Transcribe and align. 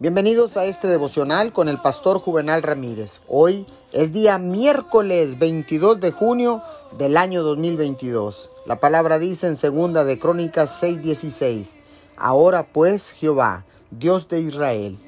Bienvenidos 0.00 0.56
a 0.56 0.64
este 0.64 0.86
devocional 0.86 1.52
con 1.52 1.68
el 1.68 1.80
pastor 1.80 2.20
Juvenal 2.20 2.62
Ramírez. 2.62 3.18
Hoy 3.26 3.66
es 3.90 4.12
día 4.12 4.38
miércoles 4.38 5.40
22 5.40 5.98
de 5.98 6.12
junio 6.12 6.62
del 6.96 7.16
año 7.16 7.42
2022. 7.42 8.48
La 8.64 8.78
palabra 8.78 9.18
dice 9.18 9.48
en 9.48 9.56
segunda 9.56 10.04
de 10.04 10.20
Crónicas 10.20 10.80
6:16. 10.80 11.70
Ahora 12.16 12.68
pues, 12.72 13.10
Jehová, 13.10 13.64
Dios 13.90 14.28
de 14.28 14.40
Israel, 14.40 15.00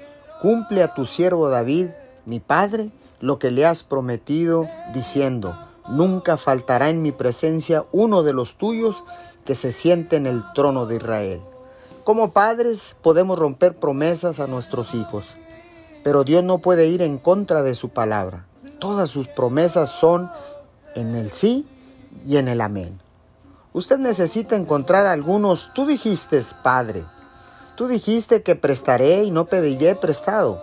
cumple 0.42 0.82
a 0.82 0.92
tu 0.92 1.06
siervo 1.06 1.48
David, 1.50 1.90
mi 2.26 2.40
padre, 2.40 2.90
lo 3.20 3.38
que 3.38 3.52
le 3.52 3.66
has 3.66 3.84
prometido, 3.84 4.66
diciendo, 4.92 5.56
nunca 5.86 6.36
faltará 6.36 6.88
en 6.88 7.00
mi 7.00 7.12
presencia 7.12 7.84
uno 7.92 8.24
de 8.24 8.32
los 8.32 8.58
tuyos 8.58 9.04
que 9.44 9.54
se 9.54 9.70
siente 9.70 10.16
en 10.16 10.26
el 10.26 10.42
trono 10.52 10.86
de 10.86 10.96
Israel. 10.96 11.40
Como 12.10 12.32
padres 12.32 12.96
podemos 13.02 13.38
romper 13.38 13.76
promesas 13.76 14.40
a 14.40 14.48
nuestros 14.48 14.96
hijos, 14.96 15.26
pero 16.02 16.24
Dios 16.24 16.42
no 16.42 16.58
puede 16.58 16.88
ir 16.88 17.02
en 17.02 17.18
contra 17.18 17.62
de 17.62 17.76
su 17.76 17.90
palabra. 17.90 18.48
Todas 18.80 19.10
sus 19.10 19.28
promesas 19.28 19.90
son 19.90 20.28
en 20.96 21.14
el 21.14 21.30
sí 21.30 21.68
y 22.26 22.38
en 22.38 22.48
el 22.48 22.62
amén. 22.62 23.00
Usted 23.72 23.98
necesita 23.98 24.56
encontrar 24.56 25.06
algunos, 25.06 25.70
tú 25.72 25.86
dijiste, 25.86 26.42
Padre, 26.64 27.04
tú 27.76 27.86
dijiste 27.86 28.42
que 28.42 28.56
prestaré 28.56 29.22
y 29.22 29.30
no 29.30 29.44
pediré 29.44 29.94
prestado. 29.94 30.60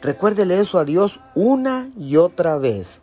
Recuérdele 0.00 0.60
eso 0.60 0.78
a 0.78 0.86
Dios 0.86 1.20
una 1.34 1.90
y 1.98 2.16
otra 2.16 2.56
vez. 2.56 3.00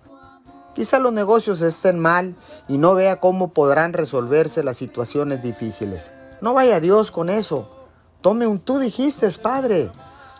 Quizá 0.73 0.98
los 0.98 1.14
negocios 1.14 1.62
estén 1.62 2.00
mal 2.00 2.36
y 2.67 2.80
no 2.80 2.95
vea 2.95 3.20
cómo 3.20 3.50
podrán 3.50 3.94
resolverse 3.94 4.64
las 4.64 4.78
situaciones 4.78 5.44
difíciles. 5.44 6.09
No 6.41 6.54
vaya 6.54 6.80
Dios 6.80 7.12
con 7.12 7.30
eso. 7.30 7.68
Tome 8.22 8.48
un 8.48 8.59
tú 8.59 8.80
dijiste, 8.80 9.30
Padre. 9.41 9.91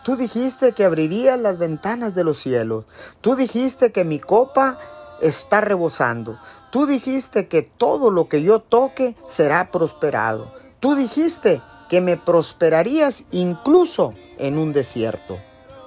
Tú 0.04 0.16
dijiste 0.16 0.72
que 0.72 0.84
abrirías 0.84 1.38
las 1.38 1.58
ventanas 1.58 2.14
de 2.14 2.24
los 2.24 2.38
cielos. 2.38 2.84
Tú 3.20 3.36
dijiste 3.36 3.92
que 3.92 4.04
mi 4.04 4.18
copa 4.18 4.78
está 5.20 5.60
rebosando. 5.60 6.38
Tú 6.70 6.86
dijiste 6.86 7.48
que 7.48 7.62
todo 7.62 8.10
lo 8.10 8.28
que 8.28 8.42
yo 8.42 8.60
toque 8.60 9.16
será 9.28 9.70
prosperado. 9.70 10.52
Tú 10.80 10.94
dijiste 10.94 11.60
que 11.88 12.00
me 12.00 12.16
prosperarías 12.16 13.24
incluso 13.32 14.14
en 14.38 14.58
un 14.58 14.72
desierto. 14.72 15.38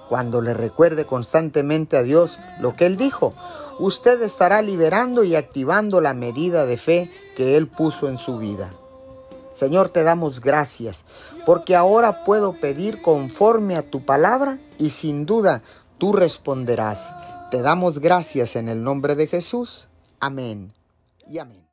Cuando 0.09 0.41
le 0.41 0.53
recuerde 0.53 1.05
constantemente 1.05 1.95
a 1.95 2.03
Dios 2.03 2.37
lo 2.59 2.73
que 2.73 2.85
Él 2.85 2.97
dijo, 2.97 3.33
usted 3.79 4.21
estará 4.21 4.61
liberando 4.61 5.23
y 5.23 5.35
activando 5.35 6.01
la 6.01 6.13
medida 6.13 6.65
de 6.65 6.77
fe 6.77 7.11
que 7.35 7.55
Él 7.55 7.67
puso 7.67 8.09
en 8.09 8.17
su 8.17 8.37
vida. 8.37 8.71
Señor, 9.53 9.89
te 9.89 10.03
damos 10.03 10.41
gracias, 10.41 11.03
porque 11.45 11.75
ahora 11.75 12.23
puedo 12.23 12.59
pedir 12.59 13.01
conforme 13.01 13.75
a 13.75 13.83
tu 13.83 14.05
palabra 14.05 14.59
y 14.77 14.91
sin 14.91 15.25
duda 15.25 15.61
tú 15.97 16.13
responderás. 16.13 17.49
Te 17.51 17.61
damos 17.61 17.99
gracias 17.99 18.55
en 18.55 18.69
el 18.69 18.83
nombre 18.83 19.15
de 19.15 19.27
Jesús. 19.27 19.89
Amén 20.19 20.73
y 21.27 21.39
amén. 21.39 21.70